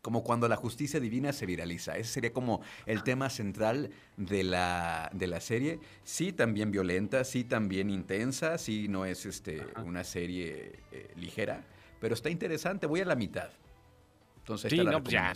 como 0.02 0.25
cuando 0.25 0.49
la 0.49 0.56
justicia 0.56 1.00
divina 1.00 1.32
se 1.32 1.47
viraliza. 1.47 1.97
Ese 1.97 2.11
sería 2.12 2.32
como 2.32 2.62
el 2.87 3.02
tema 3.02 3.29
central 3.31 3.91
de 4.17 4.44
la, 4.44 5.11
de 5.12 5.26
la 5.26 5.41
serie. 5.41 5.79
Sí, 6.05 6.32
también 6.32 6.70
violenta, 6.70 7.25
sí, 7.25 7.44
también 7.44 7.91
intensa, 7.91 8.58
sí, 8.58 8.88
no 8.88 9.05
es 9.05 9.26
este, 9.26 9.62
una 9.85 10.05
serie 10.05 10.81
eh, 10.93 11.12
ligera, 11.17 11.64
pero 12.00 12.14
está 12.14 12.31
interesante. 12.31 12.87
Voy 12.87 13.00
a 13.00 13.05
la 13.05 13.17
mitad. 13.17 13.50
Entonces, 14.38 14.70
sí, 14.70 14.79
no, 14.79 15.02
pues 15.02 15.12
ya, 15.12 15.35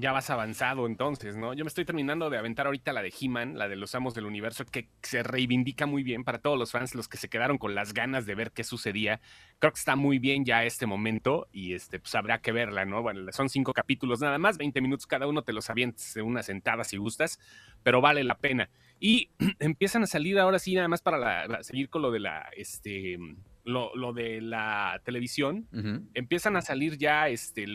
ya 0.00 0.12
vas 0.12 0.30
avanzado 0.30 0.86
entonces, 0.86 1.36
¿no? 1.36 1.54
Yo 1.54 1.64
me 1.64 1.68
estoy 1.68 1.84
terminando 1.84 2.30
de 2.30 2.38
aventar 2.38 2.66
ahorita 2.66 2.92
la 2.92 3.02
de 3.02 3.12
He-Man, 3.18 3.58
la 3.58 3.68
de 3.68 3.76
los 3.76 3.94
Amos 3.94 4.14
del 4.14 4.26
Universo, 4.26 4.64
que 4.64 4.88
se 5.02 5.22
reivindica 5.22 5.86
muy 5.86 6.02
bien 6.02 6.24
para 6.24 6.38
todos 6.38 6.58
los 6.58 6.72
fans, 6.72 6.94
los 6.94 7.08
que 7.08 7.16
se 7.16 7.28
quedaron 7.28 7.58
con 7.58 7.74
las 7.74 7.92
ganas 7.92 8.26
de 8.26 8.34
ver 8.34 8.52
qué 8.52 8.64
sucedía. 8.64 9.20
Creo 9.58 9.72
que 9.72 9.78
está 9.78 9.96
muy 9.96 10.18
bien 10.18 10.44
ya 10.44 10.64
este 10.64 10.86
momento 10.86 11.48
y 11.52 11.74
este, 11.74 12.00
pues 12.00 12.14
habrá 12.14 12.40
que 12.40 12.52
verla, 12.52 12.84
¿no? 12.84 13.02
Bueno, 13.02 13.30
son 13.32 13.48
cinco 13.48 13.72
capítulos 13.72 14.20
nada 14.20 14.38
más, 14.38 14.58
20 14.58 14.80
minutos 14.80 15.06
cada 15.06 15.26
uno, 15.26 15.42
te 15.42 15.52
los 15.52 15.70
avientes 15.70 16.14
de 16.14 16.22
una 16.22 16.42
sentada 16.42 16.84
si 16.84 16.96
gustas, 16.96 17.38
pero 17.82 18.00
vale 18.00 18.24
la 18.24 18.38
pena. 18.38 18.70
Y 18.98 19.30
empiezan 19.58 20.02
a 20.02 20.06
salir 20.06 20.38
ahora 20.38 20.58
sí, 20.58 20.74
nada 20.74 20.88
más 20.88 21.02
para 21.02 21.62
seguir 21.62 21.88
con 21.88 22.02
lo 22.02 22.10
de 22.10 22.20
la, 22.20 22.48
este, 22.56 23.18
lo, 23.64 24.12
de 24.12 24.40
la 24.40 25.00
televisión, 25.04 25.68
empiezan 26.14 26.56
a 26.56 26.62
salir 26.62 26.98
ya 26.98 27.28
este, 27.28 27.66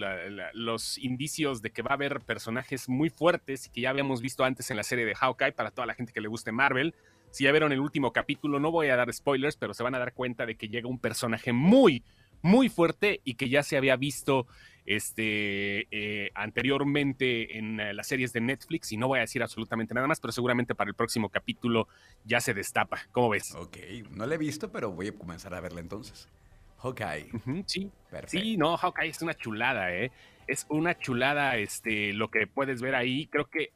los 0.53 0.97
indicios 0.97 1.61
de 1.61 1.71
que 1.71 1.81
va 1.81 1.91
a 1.91 1.93
haber 1.93 2.21
personajes 2.21 2.89
muy 2.89 3.09
fuertes 3.09 3.67
y 3.67 3.69
que 3.69 3.81
ya 3.81 3.89
habíamos 3.89 4.21
visto 4.21 4.43
antes 4.43 4.69
en 4.71 4.77
la 4.77 4.83
serie 4.83 5.05
de 5.05 5.15
Hawkeye 5.15 5.53
para 5.53 5.71
toda 5.71 5.85
la 5.85 5.93
gente 5.93 6.13
que 6.13 6.21
le 6.21 6.27
guste 6.27 6.51
Marvel. 6.51 6.95
Si 7.31 7.43
ya 7.43 7.51
vieron 7.51 7.71
el 7.71 7.79
último 7.79 8.13
capítulo, 8.13 8.59
no 8.59 8.71
voy 8.71 8.87
a 8.87 8.95
dar 8.95 9.11
spoilers, 9.13 9.57
pero 9.57 9.73
se 9.73 9.83
van 9.83 9.95
a 9.95 9.99
dar 9.99 10.13
cuenta 10.13 10.45
de 10.45 10.55
que 10.55 10.69
llega 10.69 10.87
un 10.87 10.99
personaje 10.99 11.51
muy, 11.51 12.03
muy 12.41 12.69
fuerte 12.69 13.21
y 13.23 13.35
que 13.35 13.49
ya 13.49 13.63
se 13.63 13.77
había 13.77 13.95
visto 13.95 14.47
este, 14.85 15.87
eh, 15.91 16.31
anteriormente 16.35 17.57
en 17.57 17.79
eh, 17.79 17.93
las 17.93 18.07
series 18.07 18.33
de 18.33 18.41
Netflix 18.41 18.91
y 18.91 18.97
no 18.97 19.07
voy 19.07 19.19
a 19.19 19.21
decir 19.21 19.41
absolutamente 19.41 19.93
nada 19.93 20.07
más, 20.07 20.19
pero 20.19 20.31
seguramente 20.31 20.75
para 20.75 20.89
el 20.89 20.95
próximo 20.95 21.29
capítulo 21.29 21.87
ya 22.23 22.39
se 22.39 22.53
destapa. 22.53 22.99
¿Cómo 23.11 23.29
ves? 23.29 23.55
Ok, 23.55 23.77
no 24.11 24.25
la 24.25 24.35
he 24.35 24.37
visto, 24.37 24.71
pero 24.71 24.91
voy 24.91 25.07
a 25.07 25.11
comenzar 25.13 25.53
a 25.53 25.61
verla 25.61 25.79
entonces. 25.79 26.29
Hawkeye. 26.77 27.31
sí, 27.65 27.91
sí, 28.27 28.57
no, 28.57 28.77
Hawkeye 28.77 29.09
es 29.09 29.21
una 29.21 29.33
chulada, 29.33 29.93
¿eh? 29.93 30.11
Es 30.47 30.67
una 30.69 30.97
chulada 30.97 31.57
este, 31.57 32.13
lo 32.13 32.29
que 32.29 32.45
puedes 32.45 32.81
ver 32.81 32.93
ahí. 32.93 33.25
Creo 33.27 33.49
que, 33.49 33.71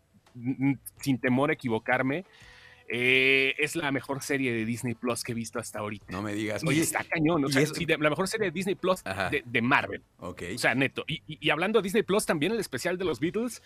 sin 1.02 1.18
temor 1.18 1.50
a 1.50 1.54
equivocarme, 1.54 2.26
eh, 2.92 3.54
es 3.60 3.76
la 3.76 3.92
mejor 3.92 4.24
serie 4.24 4.52
de 4.52 4.66
Disney 4.66 4.96
Plus 4.96 5.24
que 5.24 5.34
he 5.34 5.36
visto 5.36 5.60
hasta 5.60 5.78
ahorita. 5.78 6.08
No 6.10 6.24
me 6.24 6.34
digas. 6.34 6.64
Oye, 6.66 6.82
está 6.82 7.04
cañón. 7.04 7.46
O 7.46 7.50
sea, 7.50 7.64
la 8.00 8.10
mejor 8.10 8.28
serie 8.28 8.48
de 8.48 8.52
Disney 8.52 8.74
Plus 8.74 9.04
de, 9.04 9.62
Marvel. 9.62 10.02
Ok. 10.18 10.44
O 10.56 10.58
sea, 10.58 10.74
neto. 10.74 11.06
Y, 11.08 11.50
hablando 11.52 11.80
de 11.80 11.84
Disney 11.84 12.02
Plus, 12.02 12.26
también 12.26 12.52
el 12.52 12.60
especial 12.60 12.98
de 12.98 13.06
los 13.06 13.20
Beatles 13.20 13.62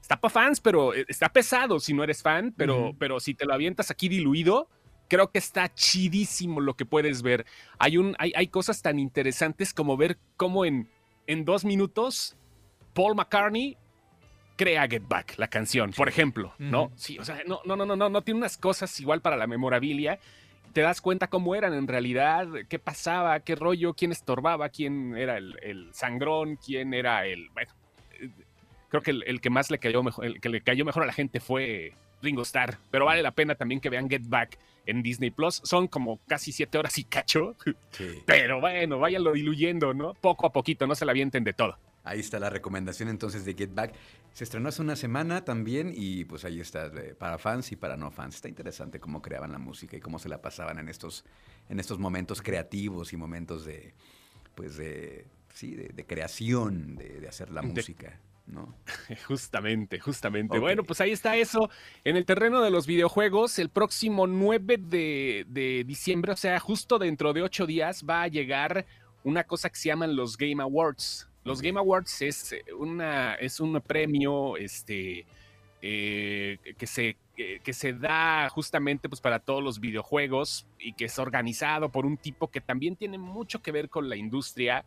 está 0.00 0.18
para 0.18 0.32
fans, 0.32 0.60
pero 0.60 0.94
eh, 0.94 1.04
está 1.06 1.28
pesado 1.28 1.80
si 1.80 1.92
no 1.92 2.02
eres 2.02 2.22
fan. 2.22 2.54
Pero, 2.56 2.96
pero 2.98 3.20
si 3.20 3.34
te 3.34 3.44
lo 3.44 3.52
avientas 3.52 3.90
aquí 3.90 4.08
diluido, 4.08 4.68
creo 5.06 5.30
que 5.30 5.38
está 5.38 5.72
chidísimo 5.74 6.60
lo 6.60 6.74
que 6.74 6.86
puedes 6.86 7.20
ver. 7.20 7.44
Hay, 7.78 7.98
un, 7.98 8.16
hay, 8.18 8.32
hay 8.34 8.48
cosas 8.48 8.80
tan 8.80 8.98
interesantes 8.98 9.74
como 9.74 9.98
ver 9.98 10.16
cómo 10.38 10.64
en, 10.64 10.88
en 11.26 11.44
dos 11.44 11.66
minutos 11.66 12.36
Paul 12.94 13.16
McCartney 13.16 13.76
crea 14.62 14.86
Get 14.86 15.02
Back, 15.08 15.34
la 15.38 15.48
canción, 15.48 15.90
por 15.90 16.08
ejemplo, 16.08 16.54
¿no? 16.58 16.92
Sí, 16.94 17.18
o 17.18 17.24
sea, 17.24 17.42
no, 17.46 17.60
no, 17.64 17.74
no, 17.74 17.84
no, 17.84 18.08
no, 18.08 18.22
tiene 18.22 18.38
unas 18.38 18.56
cosas 18.56 19.00
igual 19.00 19.20
para 19.20 19.36
la 19.36 19.48
memorabilia. 19.48 20.20
Te 20.72 20.82
das 20.82 21.00
cuenta 21.00 21.26
cómo 21.26 21.56
eran 21.56 21.74
en 21.74 21.88
realidad, 21.88 22.46
qué 22.68 22.78
pasaba, 22.78 23.40
qué 23.40 23.56
rollo, 23.56 23.94
quién 23.94 24.12
estorbaba, 24.12 24.68
quién 24.68 25.16
era 25.16 25.36
el, 25.36 25.88
sangrón, 25.92 26.56
quién 26.64 26.94
era 26.94 27.26
el. 27.26 27.48
Bueno, 27.50 27.72
creo 28.88 29.02
que 29.02 29.10
el, 29.10 29.40
que 29.40 29.50
más 29.50 29.68
le 29.72 29.78
cayó 29.78 30.04
mejor, 30.04 30.26
el 30.26 30.40
que 30.40 30.48
le 30.48 30.60
cayó 30.60 30.84
mejor 30.84 31.02
a 31.02 31.06
la 31.06 31.12
gente 31.12 31.40
fue 31.40 31.92
Ringo 32.22 32.42
Starr, 32.42 32.78
pero 32.92 33.06
vale 33.06 33.20
la 33.20 33.32
pena 33.32 33.56
también 33.56 33.80
que 33.80 33.90
vean 33.90 34.08
Get 34.08 34.22
Back 34.26 34.58
en 34.86 35.02
Disney 35.02 35.32
Plus. 35.32 35.60
Son 35.64 35.88
como 35.88 36.20
casi 36.28 36.52
siete 36.52 36.78
horas 36.78 36.96
y 36.98 37.04
cacho. 37.04 37.56
Pero 38.26 38.60
bueno, 38.60 39.00
váyanlo 39.00 39.32
diluyendo, 39.32 39.92
¿no? 39.92 40.14
Poco 40.14 40.46
a 40.46 40.52
poquito, 40.52 40.86
no 40.86 40.94
se 40.94 41.04
la 41.04 41.10
avienten 41.10 41.42
de 41.42 41.52
todo. 41.52 41.76
Ahí 42.04 42.20
está 42.20 42.40
la 42.40 42.50
recomendación 42.50 43.08
entonces 43.08 43.44
de 43.44 43.54
Get 43.54 43.74
Back. 43.74 43.94
Se 44.32 44.44
estrenó 44.44 44.68
hace 44.68 44.82
una 44.82 44.96
semana 44.96 45.44
también 45.44 45.92
y 45.94 46.24
pues 46.24 46.44
ahí 46.44 46.60
está 46.60 46.86
eh, 46.86 47.14
para 47.16 47.38
fans 47.38 47.70
y 47.70 47.76
para 47.76 47.96
no 47.96 48.10
fans. 48.10 48.36
Está 48.36 48.48
interesante 48.48 48.98
cómo 48.98 49.22
creaban 49.22 49.52
la 49.52 49.58
música 49.58 49.96
y 49.96 50.00
cómo 50.00 50.18
se 50.18 50.28
la 50.28 50.40
pasaban 50.40 50.78
en 50.78 50.88
estos, 50.88 51.24
en 51.68 51.78
estos 51.78 51.98
momentos 51.98 52.42
creativos 52.42 53.12
y 53.12 53.16
momentos 53.16 53.64
de, 53.64 53.94
pues 54.54 54.76
de, 54.76 55.26
sí, 55.52 55.74
de, 55.74 56.06
creación, 56.06 56.96
de, 56.96 57.28
hacer 57.28 57.50
la 57.50 57.62
música. 57.62 58.18
¿no? 58.46 58.74
Justamente, 59.28 60.00
justamente. 60.00 60.58
Bueno, 60.58 60.82
pues 60.82 61.00
ahí 61.00 61.12
está 61.12 61.36
eso. 61.36 61.70
En 62.02 62.16
el 62.16 62.24
terreno 62.24 62.60
de 62.60 62.70
los 62.70 62.88
videojuegos, 62.88 63.60
el 63.60 63.68
próximo 63.68 64.26
9 64.26 64.78
de, 64.78 65.46
de, 65.48 65.84
diciembre, 65.84 66.32
o 66.32 66.36
sea, 66.36 66.58
justo 66.58 66.98
dentro 66.98 67.32
de 67.32 67.42
ocho 67.42 67.66
días, 67.66 68.04
va 68.08 68.22
a 68.22 68.28
llegar 68.28 68.84
una 69.22 69.44
cosa 69.44 69.70
que 69.70 69.76
se 69.76 69.88
llaman 69.88 70.16
los 70.16 70.36
Game 70.36 70.60
Awards. 70.60 71.28
Los 71.44 71.60
Game 71.60 71.78
Awards 71.78 72.22
es, 72.22 72.52
eh, 72.52 72.64
una, 72.78 73.34
es 73.34 73.60
un 73.60 73.80
premio 73.80 74.56
este, 74.56 75.26
eh, 75.80 76.58
que, 76.78 76.86
se, 76.86 77.16
que 77.36 77.72
se 77.72 77.92
da 77.92 78.48
justamente 78.48 79.08
pues, 79.08 79.20
para 79.20 79.40
todos 79.40 79.62
los 79.62 79.80
videojuegos 79.80 80.66
y 80.78 80.92
que 80.92 81.06
es 81.06 81.18
organizado 81.18 81.90
por 81.90 82.06
un 82.06 82.16
tipo 82.16 82.48
que 82.48 82.60
también 82.60 82.96
tiene 82.96 83.18
mucho 83.18 83.62
que 83.62 83.72
ver 83.72 83.88
con 83.88 84.08
la 84.08 84.16
industria. 84.16 84.84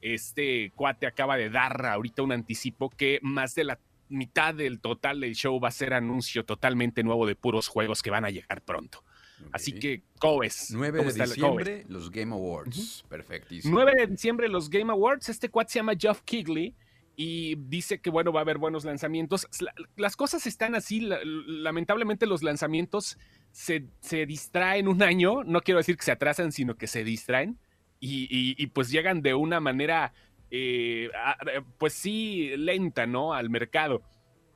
Este 0.00 0.72
cuate 0.74 1.06
acaba 1.06 1.36
de 1.36 1.50
dar 1.50 1.86
ahorita 1.86 2.22
un 2.22 2.32
anticipo 2.32 2.90
que 2.90 3.20
más 3.22 3.54
de 3.54 3.64
la 3.64 3.78
mitad 4.08 4.54
del 4.54 4.80
total 4.80 5.20
del 5.20 5.34
show 5.34 5.58
va 5.58 5.68
a 5.68 5.72
ser 5.72 5.94
anuncio 5.94 6.44
totalmente 6.44 7.02
nuevo 7.02 7.26
de 7.26 7.34
puros 7.34 7.68
juegos 7.68 8.02
que 8.02 8.10
van 8.10 8.24
a 8.24 8.30
llegar 8.30 8.62
pronto. 8.62 9.02
Así 9.50 9.72
que, 9.72 10.02
¿cómo 10.18 10.40
ves? 10.40 10.68
9 10.70 11.04
de 11.04 11.24
diciembre, 11.24 11.84
los 11.88 12.10
Game 12.10 12.32
Awards. 12.32 13.04
Perfectísimo. 13.08 13.74
9 13.74 13.92
de 14.00 14.06
diciembre, 14.06 14.48
los 14.48 14.70
Game 14.70 14.92
Awards. 14.92 15.28
Este 15.28 15.48
cuate 15.48 15.72
se 15.72 15.78
llama 15.78 15.94
Geoff 15.98 16.22
Kigley 16.22 16.74
y 17.16 17.56
dice 17.56 18.00
que, 18.00 18.10
bueno, 18.10 18.32
va 18.32 18.40
a 18.40 18.42
haber 18.42 18.58
buenos 18.58 18.84
lanzamientos. 18.84 19.46
Las 19.96 20.16
cosas 20.16 20.46
están 20.46 20.74
así. 20.74 21.00
Lamentablemente, 21.00 22.26
los 22.26 22.42
lanzamientos 22.42 23.18
se, 23.50 23.84
distraen 24.26 24.88
un 24.88 25.02
año. 25.02 25.44
No 25.44 25.60
quiero 25.60 25.78
decir 25.78 25.96
que 25.96 26.04
se 26.04 26.12
atrasan, 26.12 26.52
sino 26.52 26.76
que 26.76 26.86
se 26.86 27.04
distraen. 27.04 27.58
Y, 28.00 28.66
pues 28.68 28.90
llegan 28.90 29.22
de 29.22 29.34
una 29.34 29.60
manera, 29.60 30.12
eh, 30.50 31.10
pues 31.78 31.92
sí, 31.92 32.52
lenta, 32.56 33.06
¿no? 33.06 33.34
Al 33.34 33.50
mercado 33.50 34.02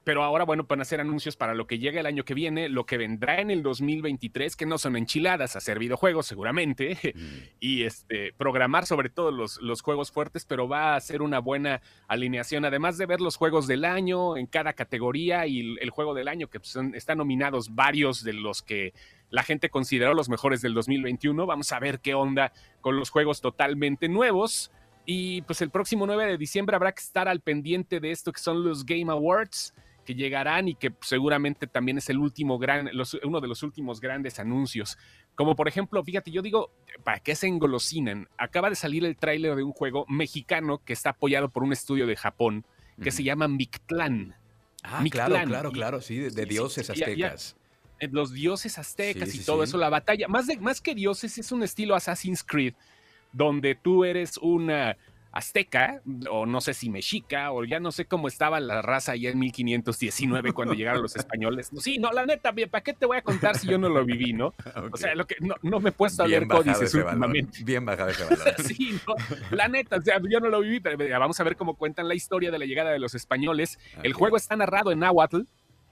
pero 0.07 0.23
ahora, 0.23 0.45
bueno, 0.45 0.67
van 0.69 0.79
a 0.79 0.83
hacer 0.83 1.01
anuncios 1.01 1.35
para 1.35 1.53
lo 1.53 1.67
que 1.67 1.81
llega 1.81 1.99
el 1.99 2.07
año 2.07 2.25
que 2.25 2.33
viene, 2.33 2.69
lo 2.69 2.87
que 2.87 2.97
vendrá 2.97 3.41
en 3.41 3.51
el 3.51 3.65
2023, 3.65 4.55
que 4.55 4.65
no 4.65 4.79
son 4.79 4.97
enchiladas, 4.97 5.57
hacer 5.57 5.81
videojuegos 5.81 6.27
seguramente, 6.27 6.97
y 7.59 7.83
este, 7.83 8.33
programar 8.35 8.87
sobre 8.87 9.11
todo 9.11 9.33
los, 9.33 9.61
los, 9.61 9.83
juegos 9.83 10.13
fuertes, 10.13 10.45
pero 10.45 10.69
va 10.69 10.95
a 10.95 11.01
ser 11.01 11.23
una 11.23 11.41
buena 11.41 11.83
alineación, 12.07 12.65
además 12.65 12.99
de 12.99 13.07
ver 13.07 13.21
los 13.21 13.35
juegos 13.35 13.67
del 13.67 13.85
año 13.85 14.37
en 14.37 14.47
cada 14.47 14.75
categoría 14.75 15.49
y 15.49 15.77
el, 15.81 15.91
juego 15.91 16.15
del 16.15 16.29
año, 16.29 16.47
que 16.47 16.61
están 16.95 17.19
nominados 17.19 17.75
varios 17.75 18.23
de 18.23 18.35
los 18.35 18.63
que 18.63 18.95
la 19.31 19.43
gente 19.43 19.71
consideró 19.71 20.15
los 20.15 20.29
mejores 20.29 20.63
del 20.63 20.75
2021. 20.75 21.47
Vamos 21.47 21.73
a 21.73 21.81
ver 21.81 21.99
qué 21.99 22.15
onda 22.15 22.53
con 22.81 22.97
los 22.97 23.11
juegos 23.11 23.41
totalmente 23.41 24.09
nuevos. 24.09 24.71
Y 25.05 25.43
pues 25.43 25.63
el 25.63 25.71
próximo 25.71 26.07
9 26.07 26.27
de 26.27 26.39
diciembre 26.39 26.77
habrá 26.77 26.93
que 26.93 27.03
estar 27.03 27.27
al 27.27 27.41
pendiente 27.41 27.99
de 27.99 28.13
esto 28.13 28.33
que 28.33 28.41
son 28.41 28.63
los 28.65 28.87
Game 28.87 29.11
Awards 29.11 29.75
que 30.07 30.15
llegarán 30.15 30.69
y 30.69 30.75
que 30.75 30.95
seguramente 31.03 31.67
también 31.67 31.99
es 31.99 32.09
el 32.09 32.17
último 32.17 32.59
gran, 32.59 32.89
uno 33.25 33.41
de 33.43 33.49
los 33.49 33.63
últimos 33.63 34.01
grandes 34.01 34.39
anuncios. 34.39 34.97
Como 35.35 35.55
por 35.55 35.69
ejemplo, 35.69 36.03
fíjate, 36.03 36.31
yo 36.31 36.41
digo, 36.41 36.71
¿para 37.05 37.19
qué 37.21 37.35
se 37.35 37.47
engolosinan? 37.47 38.29
Acaba 38.39 38.71
de 38.71 38.77
salir 38.77 39.05
el 39.05 39.17
tráiler 39.17 39.55
de 39.55 39.63
un 39.63 39.73
juego 39.73 40.07
mexicano 40.09 40.79
que 40.83 40.95
está 40.95 41.11
apoyado 41.11 41.51
por 41.51 41.63
un 41.63 41.75
estudio 41.75 42.07
de 42.07 42.17
Japón 42.17 42.65
que 43.03 43.11
se 43.11 43.23
llama 43.23 43.47
Mictlán. 43.47 44.35
Ah, 44.83 45.05
claro, 45.11 45.37
claro, 45.47 45.71
claro, 45.73 46.01
sí, 46.01 46.17
de, 46.19 46.47
dioses 46.47 46.89
aztecas. 46.89 47.57
los 48.01 48.33
dioses 48.33 48.79
aztecas 48.79 49.35
y 49.35 49.45
todo 49.45 49.65
eso, 49.65 49.77
la 49.77 49.91
batalla. 49.91 50.29
Más, 50.29 50.47
de, 50.47 50.57
más 50.59 50.81
que 50.81 50.95
dioses, 50.95 51.37
es 51.37 51.53
un 51.53 51.63
estilo 51.63 51.95
Assassin's 51.95 52.43
Creed, 52.43 52.75
donde 53.33 53.75
tú 53.75 54.05
eres 54.05 54.39
una 54.39 54.97
azteca, 55.37 56.01
o 56.31 56.47
no 56.47 56.61
sé 56.61 56.73
si 56.73 56.89
mexica, 56.89 57.53
o 57.53 57.65
ya 57.65 57.79
no 57.79 57.93
sé 57.93 58.07
cómo 58.07 58.29
estaba 58.29 58.59
la 58.59 58.81
raza 58.81 59.13
allá 59.13 59.31
en 59.31 59.39
1519 59.39 60.53
cuando 60.53 60.75
llegaron 60.75 61.03
los 61.03 61.15
españoles. 61.15 61.71
Sí, 61.79 61.99
no, 61.99 62.11
la 62.13 62.25
neta, 62.25 62.55
¿para 62.71 62.83
qué 62.83 62.95
te 62.95 63.07
voy 63.07 63.19
a 63.19 63.23
contar 63.23 63.59
si 63.59 63.67
yo 63.67 63.79
no 63.79 63.89
lo 63.89 64.05
viví, 64.05 64.33
no? 64.33 64.55
O 64.93 64.97
sea, 64.97 65.15
lo 65.15 65.27
que, 65.27 65.37
no, 65.41 65.81
me 65.81 65.91
he 65.91 65.93
puesto 65.93 66.23
a 66.23 66.29
leer 66.29 66.47
códices 66.47 66.95
últimamente. 66.95 67.63
Bien 67.65 67.85
bajado 67.85 68.11
ese 68.11 68.25
valor. 68.31 68.55
sí, 68.65 68.99
no, 69.07 69.15
la 69.51 69.69
neta, 69.69 69.97
o 69.97 70.03
sea, 70.03 70.21
yo 70.29 70.41
no 70.41 70.49
lo 70.49 70.61
viví, 70.61 70.81
pero 70.81 70.97
vamos 71.19 71.39
a 71.39 71.45
ver 71.45 71.57
cómo 71.57 71.77
cuentan 71.77 72.09
la 72.09 72.15
historia 72.15 72.51
de 72.51 72.59
la 72.59 72.65
llegada 72.65 72.91
de 72.91 72.99
los 72.99 73.15
españoles. 73.15 73.79
El 74.03 74.15
juego 74.15 74.37
está 74.37 74.57
narrado 74.57 74.91
en 74.91 75.01
náhuatl, 75.01 75.43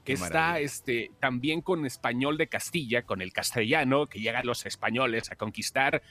que 0.03 0.13
está 0.13 0.59
este, 0.59 1.11
también 1.19 1.61
con 1.61 1.85
español 1.85 2.37
de 2.37 2.47
Castilla, 2.47 3.03
con 3.03 3.21
el 3.21 3.33
castellano, 3.33 4.07
que 4.07 4.19
llegan 4.19 4.45
los 4.45 4.65
españoles 4.65 5.31
a 5.31 5.35
conquistar 5.35 6.01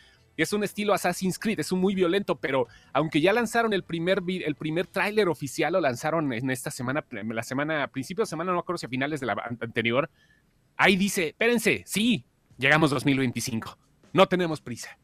es 0.42 0.52
un 0.52 0.64
estilo 0.64 0.94
Assassin's 0.94 1.38
Creed, 1.38 1.60
es 1.60 1.72
un 1.72 1.80
muy 1.80 1.94
violento, 1.94 2.36
pero 2.36 2.66
aunque 2.92 3.20
ya 3.20 3.32
lanzaron 3.32 3.72
el 3.72 3.84
primer, 3.84 4.22
el 4.26 4.54
primer 4.54 4.86
tráiler 4.86 5.28
oficial, 5.28 5.74
lo 5.74 5.80
lanzaron 5.80 6.32
en 6.32 6.50
esta 6.50 6.70
semana, 6.70 7.04
la 7.10 7.42
semana, 7.42 7.84
a 7.84 7.88
principios 7.88 8.28
de 8.28 8.30
semana, 8.30 8.50
no 8.50 8.56
me 8.56 8.60
acuerdo 8.60 8.78
si 8.78 8.86
a 8.86 8.88
finales 8.88 9.20
de 9.20 9.26
la 9.26 9.34
anterior, 9.60 10.10
ahí 10.76 10.96
dice, 10.96 11.28
espérense, 11.28 11.82
sí, 11.86 12.24
llegamos 12.58 12.90
2025, 12.90 13.78
no 14.12 14.26
tenemos 14.26 14.60
prisa. 14.60 14.98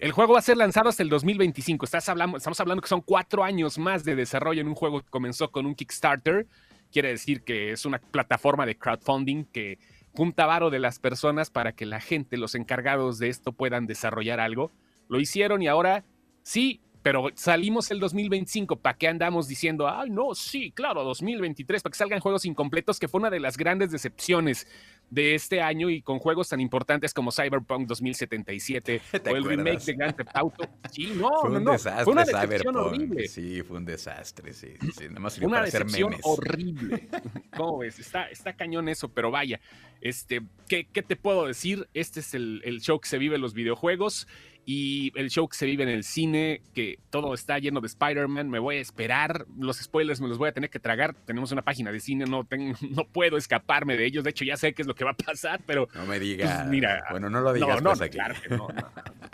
El 0.00 0.12
juego 0.12 0.34
va 0.34 0.40
a 0.40 0.42
ser 0.42 0.56
lanzado 0.56 0.88
hasta 0.88 1.02
el 1.02 1.08
2025. 1.08 1.84
Estás 1.84 2.08
hablando, 2.08 2.36
estamos 2.36 2.60
hablando 2.60 2.82
que 2.82 2.88
son 2.88 3.00
cuatro 3.00 3.44
años 3.44 3.78
más 3.78 4.04
de 4.04 4.14
desarrollo 4.14 4.60
en 4.60 4.68
un 4.68 4.74
juego 4.74 5.00
que 5.00 5.08
comenzó 5.08 5.50
con 5.50 5.66
un 5.66 5.74
Kickstarter. 5.74 6.46
Quiere 6.92 7.08
decir 7.08 7.42
que 7.42 7.72
es 7.72 7.86
una 7.86 7.98
plataforma 7.98 8.66
de 8.66 8.76
crowdfunding 8.76 9.44
que 9.44 9.78
junta 10.14 10.46
varo 10.46 10.70
de 10.70 10.78
las 10.78 10.98
personas 10.98 11.50
para 11.50 11.72
que 11.72 11.86
la 11.86 12.00
gente, 12.00 12.36
los 12.36 12.54
encargados 12.54 13.18
de 13.18 13.28
esto, 13.28 13.52
puedan 13.52 13.86
desarrollar 13.86 14.40
algo. 14.40 14.70
Lo 15.08 15.20
hicieron 15.20 15.60
y 15.60 15.66
ahora 15.66 16.04
sí, 16.42 16.80
pero 17.02 17.28
salimos 17.34 17.90
el 17.90 18.00
2025. 18.00 18.76
¿Para 18.76 18.96
qué 18.96 19.08
andamos 19.08 19.48
diciendo, 19.48 19.88
ay, 19.88 20.10
no, 20.10 20.34
sí, 20.34 20.70
claro, 20.70 21.04
2023, 21.04 21.82
para 21.82 21.90
que 21.92 21.98
salgan 21.98 22.20
juegos 22.20 22.44
incompletos, 22.46 22.98
que 22.98 23.08
fue 23.08 23.20
una 23.20 23.30
de 23.30 23.40
las 23.40 23.56
grandes 23.56 23.90
decepciones 23.90 24.66
de 25.10 25.34
este 25.34 25.60
año 25.60 25.90
y 25.90 26.02
con 26.02 26.18
juegos 26.18 26.48
tan 26.48 26.60
importantes 26.60 27.14
como 27.14 27.30
Cyberpunk 27.30 27.86
2077 27.86 29.00
o 29.30 29.36
el 29.36 29.44
remake 29.44 29.84
de 29.84 29.92
Grand 29.94 30.16
Theft 30.16 30.30
Auto. 30.34 30.68
Sí, 30.90 31.12
no, 31.14 31.30
fue 31.40 31.50
un 31.50 31.64
no, 31.64 31.72
desastre, 31.72 32.04
fue 32.04 32.12
una 32.12 32.24
decepción 32.24 32.76
horrible. 32.76 33.28
Sí, 33.28 33.62
fue 33.62 33.76
un 33.76 33.84
desastre, 33.84 34.52
sí. 34.52 34.74
sí 34.96 35.08
nada 35.08 35.20
más 35.20 35.38
una 35.38 35.62
decepción 35.62 36.14
horrible. 36.22 37.08
¿Cómo 37.56 37.78
ves? 37.78 37.98
Está, 37.98 38.28
está 38.28 38.54
cañón 38.54 38.88
eso, 38.88 39.08
pero 39.08 39.30
vaya, 39.30 39.60
este, 40.00 40.42
¿qué, 40.68 40.86
qué 40.92 41.02
te 41.02 41.16
puedo 41.16 41.46
decir? 41.46 41.88
Este 41.94 42.20
es 42.20 42.34
el, 42.34 42.62
el 42.64 42.80
show 42.80 42.98
que 43.00 43.08
se 43.08 43.18
vive 43.18 43.36
en 43.36 43.42
los 43.42 43.54
videojuegos 43.54 44.26
y 44.66 45.12
el 45.18 45.30
show 45.30 45.48
que 45.48 45.56
se 45.56 45.66
vive 45.66 45.82
en 45.82 45.88
el 45.90 46.04
cine, 46.04 46.62
que 46.74 46.98
todo 47.10 47.34
está 47.34 47.58
lleno 47.58 47.80
de 47.80 47.86
Spider-Man, 47.86 48.48
me 48.48 48.58
voy 48.58 48.76
a 48.76 48.80
esperar, 48.80 49.46
los 49.58 49.78
spoilers 49.78 50.20
me 50.20 50.28
los 50.28 50.38
voy 50.38 50.48
a 50.48 50.52
tener 50.52 50.70
que 50.70 50.80
tragar, 50.80 51.14
tenemos 51.26 51.52
una 51.52 51.62
página 51.62 51.92
de 51.92 52.00
cine, 52.00 52.24
no, 52.24 52.44
tengo, 52.44 52.74
no 52.90 53.06
puedo 53.06 53.36
escaparme 53.36 53.96
de 53.96 54.06
ellos, 54.06 54.24
de 54.24 54.30
hecho 54.30 54.44
ya 54.44 54.56
sé 54.56 54.72
qué 54.72 54.82
es 54.82 54.88
lo 54.88 54.94
que 54.94 55.04
va 55.04 55.10
a 55.10 55.16
pasar, 55.16 55.60
pero... 55.66 55.88
No 55.94 56.06
me 56.06 56.18
digas, 56.18 56.60
pues, 56.60 56.68
mira, 56.68 57.04
bueno, 57.10 57.28
no 57.28 57.40
lo 57.40 57.52
digas. 57.52 57.82
No, 57.82 57.94
no, 57.94 58.08
claro 58.08 58.34
que 58.40 58.56
no. 58.56 58.68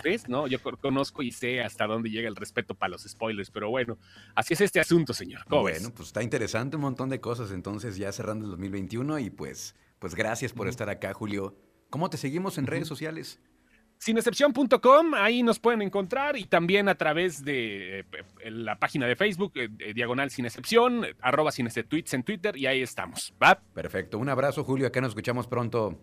¿Ves? 0.02 0.28
No, 0.28 0.46
yo 0.46 0.58
conozco 0.62 1.22
y 1.22 1.30
sé 1.30 1.60
hasta 1.60 1.86
dónde 1.86 2.10
llega 2.10 2.28
el 2.28 2.36
respeto 2.36 2.74
para 2.74 2.90
los 2.90 3.02
spoilers, 3.02 3.50
pero 3.50 3.70
bueno, 3.70 3.98
así 4.34 4.54
es 4.54 4.60
este 4.60 4.80
asunto, 4.80 5.12
señor. 5.12 5.42
bueno, 5.48 5.90
pues 5.94 6.08
está 6.08 6.22
interesante 6.22 6.76
un 6.76 6.82
montón 6.82 7.08
de 7.08 7.20
cosas, 7.20 7.52
entonces 7.52 7.96
ya 7.96 8.10
cerrando 8.12 8.46
el 8.46 8.50
2021 8.52 9.18
y 9.20 9.30
pues, 9.30 9.76
pues 9.98 10.14
gracias 10.14 10.52
por 10.52 10.68
estar 10.68 10.88
acá, 10.90 11.12
Julio. 11.14 11.56
¿Cómo 11.90 12.08
te 12.08 12.16
seguimos 12.16 12.56
en 12.56 12.66
redes 12.66 12.86
sociales? 12.86 13.40
Sinexcepción.com, 14.00 15.12
ahí 15.14 15.42
nos 15.42 15.58
pueden 15.58 15.82
encontrar 15.82 16.38
y 16.38 16.44
también 16.44 16.88
a 16.88 16.94
través 16.94 17.44
de 17.44 18.00
eh, 18.00 18.04
la 18.50 18.78
página 18.78 19.06
de 19.06 19.14
Facebook, 19.14 19.52
eh, 19.56 19.92
diagonal 19.92 20.30
sin 20.30 20.46
excepción, 20.46 21.04
arroba 21.20 21.52
sin 21.52 21.68
tweets 21.68 22.14
en 22.14 22.22
Twitter 22.22 22.56
y 22.56 22.64
ahí 22.64 22.80
estamos. 22.80 23.34
¿va? 23.42 23.60
Perfecto, 23.74 24.18
un 24.18 24.30
abrazo 24.30 24.64
Julio, 24.64 24.86
acá 24.86 25.02
nos 25.02 25.10
escuchamos 25.10 25.46
pronto. 25.46 25.98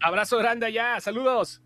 Abrazo 0.00 0.38
grande 0.38 0.66
allá, 0.66 1.00
saludos. 1.00 1.62